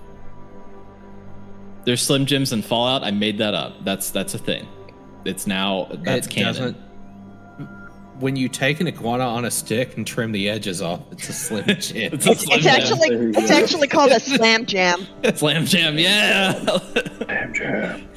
[1.85, 3.03] There's Slim Jims in Fallout.
[3.03, 3.83] I made that up.
[3.85, 4.67] That's that's a thing.
[5.23, 6.47] It's now that's it canon.
[6.47, 6.77] doesn't.
[8.19, 11.33] When you take an iguana on a stick and trim the edges off, it's a
[11.33, 12.13] slim jam.
[12.13, 12.67] It's a Slim it's Jim.
[12.67, 13.55] actually it's go.
[13.57, 15.05] actually called a slam jam.
[15.35, 15.97] Slam Jam.
[15.97, 16.53] Yeah.
[16.63, 18.07] Slam jam.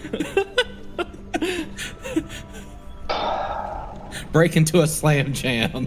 [4.33, 5.87] Break into a slam jam.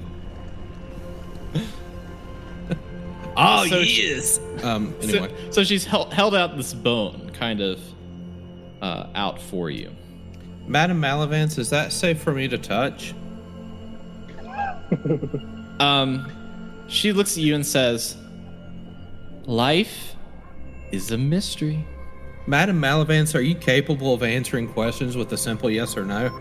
[3.37, 4.39] oh So- yes.
[4.63, 4.93] Um.
[5.01, 7.79] Anyway, So, so she's held, held out this bone, kind of
[8.81, 9.89] uh, out for you.
[10.67, 13.13] Madam Malavance, is that safe for me to touch?
[15.79, 16.31] Um,
[16.87, 18.15] she looks at you and says,
[19.45, 20.15] "Life
[20.91, 21.85] is a mystery.
[22.47, 26.39] Madam Malavance, are you capable of answering questions with a simple yes or no?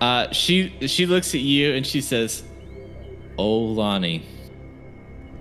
[0.00, 2.42] Uh, she she looks at you and she says,
[3.36, 4.24] "Oh, Lonnie,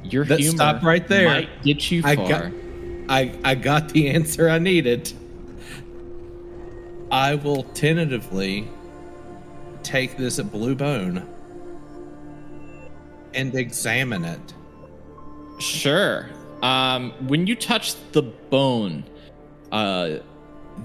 [0.04, 1.28] your Let's humor stop right there.
[1.28, 2.52] might get you far." I got,
[3.08, 5.14] I, I got the answer I needed.
[7.12, 8.68] I will tentatively
[9.90, 11.28] take this blue bone
[13.34, 14.54] and examine it.
[15.60, 16.30] Sure.
[16.62, 19.04] Um, when you touch the bone,
[19.72, 20.18] uh,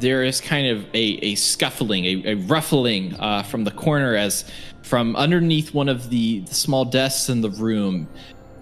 [0.01, 4.51] there is kind of a, a scuffling, a, a ruffling uh, from the corner as
[4.83, 8.09] from underneath one of the, the small desks in the room,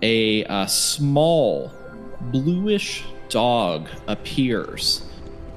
[0.02, 1.72] a, uh small
[2.32, 5.02] bluish dog appears.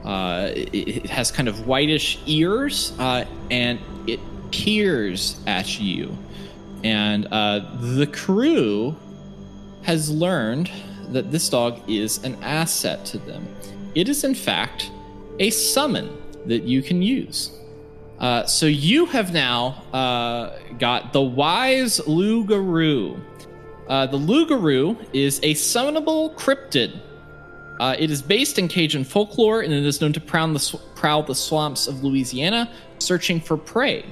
[0.04, 3.80] Uh, it, it has kind of whitish ears uh, and
[4.52, 6.18] peers at you.
[6.84, 8.96] And uh, the crew
[9.84, 10.72] has learned
[11.10, 13.48] that this dog is an asset to them.
[13.96, 14.92] It is, in fact,
[15.40, 17.52] a summon that you can use.
[18.20, 23.20] Uh, so you have now uh, got the Wise Lugaroo.
[23.88, 27.00] Uh, the Lugaroo is a summonable cryptid.
[27.80, 30.82] Uh, it is based in Cajun folklore and it is known to prowl the, sw-
[30.96, 34.06] prowl the swamps of Louisiana searching for prey.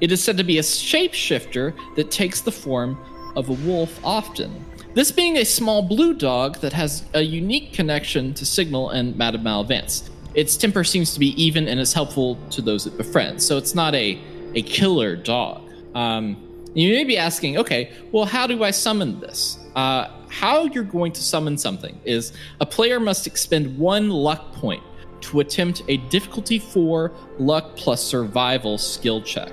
[0.00, 2.98] It is said to be a shapeshifter that takes the form
[3.34, 4.64] of a wolf often.
[4.94, 9.42] This being a small blue dog that has a unique connection to Signal and Madame
[9.42, 10.08] Malavance.
[10.34, 13.74] Its temper seems to be even and is helpful to those it befriends, so it's
[13.74, 14.18] not a,
[14.54, 15.70] a killer dog.
[15.94, 16.42] Um,
[16.74, 19.58] you may be asking, okay, well, how do I summon this?
[19.74, 24.82] Uh, how you're going to summon something is a player must expend one luck point
[25.22, 29.52] to attempt a difficulty 4 luck plus survival skill check.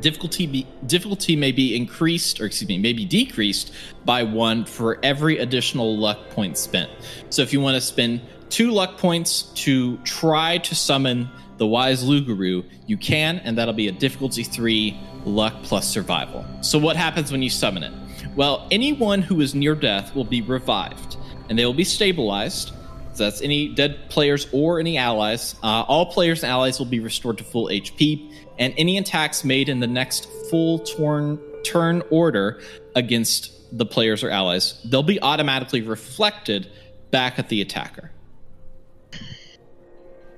[0.00, 3.72] Difficulty be, difficulty may be increased or excuse me may be decreased
[4.04, 6.90] by one for every additional luck point spent.
[7.30, 12.04] So if you want to spend two luck points to try to summon the wise
[12.04, 16.44] lugaroo you can and that'll be a difficulty three luck plus survival.
[16.60, 17.92] So what happens when you summon it
[18.38, 21.16] well anyone who is near death will be revived
[21.48, 22.72] and they will be stabilized
[23.18, 25.56] so that's any dead players or any allies.
[25.60, 29.68] Uh, all players and allies will be restored to full HP, and any attacks made
[29.68, 32.60] in the next full turn turn order
[32.94, 36.70] against the players or allies, they'll be automatically reflected
[37.10, 38.10] back at the attacker.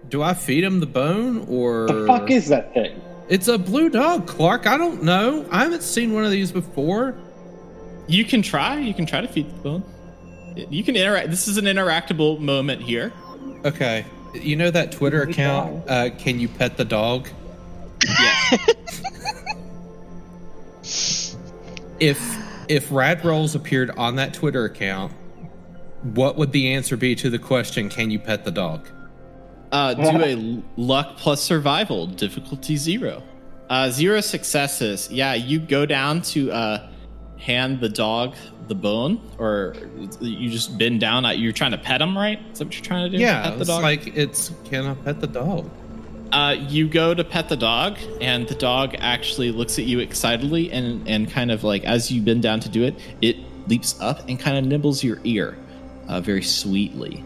[0.08, 3.00] Do I feed him the bone or The fuck is that thing?
[3.28, 4.66] It's a blue dog, Clark.
[4.66, 5.46] I don't know.
[5.52, 7.16] I haven't seen one of these before.
[8.10, 8.78] You can try.
[8.78, 9.84] You can try to feed the bone.
[10.56, 11.30] You can interact.
[11.30, 13.12] This is an interactable moment here.
[13.64, 14.04] Okay.
[14.34, 17.28] You know that Twitter account, uh, Can You Pet the Dog?
[18.06, 18.56] Yeah.
[22.00, 22.18] If
[22.68, 25.12] if Rad Rolls appeared on that Twitter account,
[26.02, 28.88] what would the answer be to the question, Can you pet the dog?
[29.70, 33.22] Uh, do a luck plus survival difficulty zero.
[33.68, 35.10] Uh, zero successes.
[35.12, 36.89] Yeah, you go down to uh,
[37.40, 38.34] hand the dog
[38.68, 39.74] the bone, or
[40.20, 41.24] you just bend down.
[41.24, 42.38] uh, You're trying to pet him, right?
[42.52, 43.22] Is that what you're trying to do?
[43.22, 43.82] Yeah, pet the it's dog.
[43.82, 45.68] like it's Can I pet the dog?
[46.30, 50.70] Uh, you go to pet the dog, and the dog actually looks at you excitedly,
[50.70, 53.36] and and kind of like as you bend down to do it, it
[53.66, 55.58] leaps up and kind of nibbles your ear,
[56.06, 57.24] uh, very sweetly,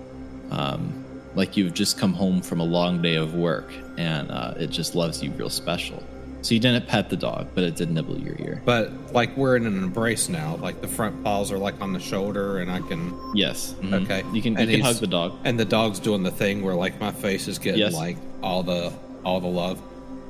[0.51, 1.05] um,
[1.35, 4.95] like you've just come home from a long day of work, and uh, it just
[4.95, 6.03] loves you real special.
[6.45, 8.61] So you didn't pet the dog, but it did nibble your ear.
[8.67, 10.57] But like we're in an embrace now.
[10.57, 13.19] Like the front paws are like on the shoulder, and I can.
[13.35, 13.75] Yes.
[13.81, 14.03] mhm.
[14.05, 14.23] Okay.
[14.35, 15.39] You can you can hug the dog.
[15.45, 17.95] And the dog's doing the thing where like my face is getting Yes.
[17.95, 18.93] like all the
[19.25, 19.81] all the love.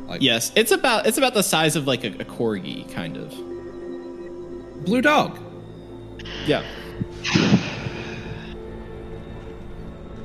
[0.07, 3.31] Like Yes, it's about it's about the size of like a, a corgi, kind of.
[4.85, 5.37] blue dog.
[6.47, 6.63] Yeah.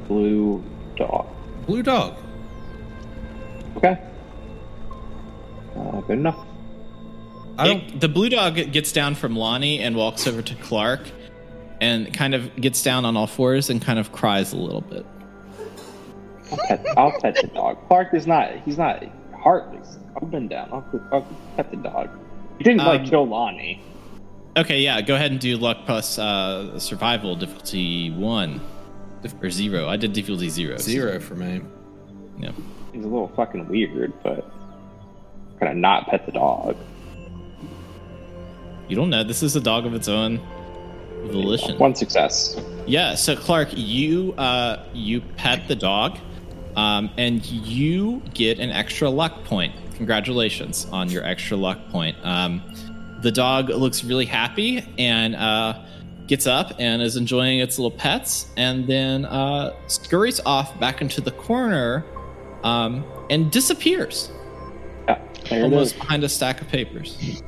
[0.08, 0.64] Blue
[0.96, 1.28] dog.
[1.66, 2.16] Blue dog.
[3.78, 4.00] Okay.
[5.76, 6.38] Uh, good enough.
[7.58, 7.84] I don't.
[7.84, 11.02] It- the blue dog gets down from Lonnie and walks over to Clark
[11.82, 15.06] and kind of gets down on all fours and kind of cries a little bit.
[16.52, 17.78] I'll pet, I'll pet the dog.
[17.88, 18.52] Clark is not.
[18.66, 19.04] He's not
[19.38, 19.98] heartless.
[20.20, 20.70] I've been down.
[20.74, 22.10] I'll, pet- I'll pet the dog.
[22.58, 23.82] You didn't like Um, kill Lonnie.
[24.58, 28.60] Okay, yeah, go ahead and do luck plus uh, survival difficulty one
[29.42, 29.88] or zero.
[29.88, 30.78] I did difficulty zero.
[30.78, 31.62] Zero for me.
[32.40, 32.52] Yeah.
[32.92, 34.50] He's a little fucking weird, but
[35.60, 36.76] gonna not pet the dog.
[38.88, 39.24] You don't know.
[39.24, 40.40] This is a dog of its own
[41.26, 41.78] volition.
[41.78, 42.60] One success.
[42.88, 46.18] Yeah, so Clark, you uh you pet the dog,
[46.76, 49.74] um, and you get an extra luck point.
[49.96, 52.16] Congratulations on your extra luck point.
[52.24, 52.64] Um,
[53.22, 55.84] the dog looks really happy and uh,
[56.26, 61.20] gets up and is enjoying its little pets, and then uh, scurries off back into
[61.22, 62.06] the corner
[62.64, 64.32] um, and disappears
[65.50, 67.42] there almost behind a stack of papers.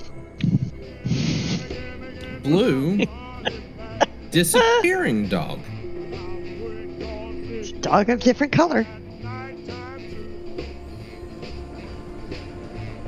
[2.43, 3.05] Blue,
[4.31, 5.59] disappearing dog.
[6.99, 8.85] It's a dog of different color.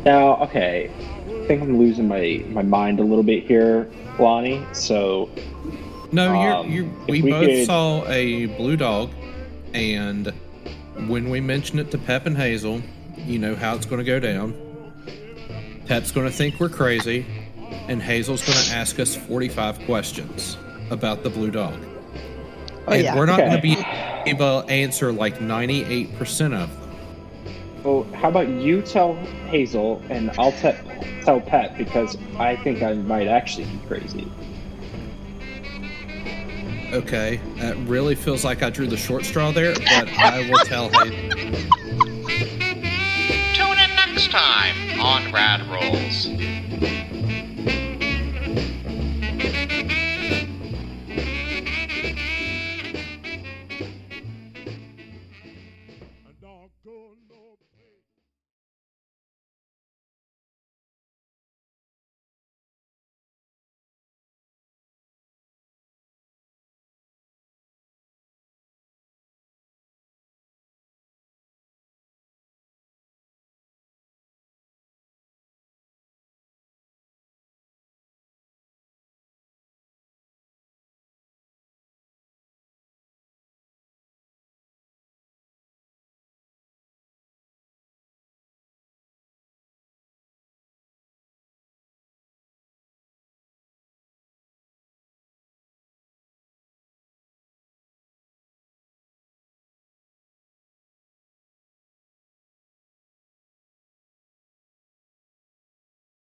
[0.06, 0.92] Now, okay,
[1.28, 3.90] I think I'm losing my, my mind a little bit here,
[4.20, 4.64] Lonnie.
[4.74, 5.30] So,
[6.12, 9.12] No, Um, you're, you're, we, we both could- saw a blue dog,
[9.74, 10.28] and
[11.08, 12.82] when we mention it to Pep and Hazel,
[13.18, 14.54] you know how it's going to go down.
[15.86, 17.26] Pep's going to think we're crazy,
[17.88, 20.58] and Hazel's going to ask us 45 questions
[20.90, 21.78] about the blue dog.
[22.88, 23.16] Oh, and yeah.
[23.16, 23.78] we're not going to be
[24.30, 27.84] able to answer like 98% of them.
[27.84, 29.16] well, how about you tell
[29.48, 30.76] Hazel and I'll te-
[31.24, 34.28] tell Pat because I think I might actually be crazy.
[36.94, 40.90] Okay, that really feels like I drew the short straw there, but I will tell
[40.90, 42.10] Hazel.
[44.34, 46.63] Time on Rad Rolls.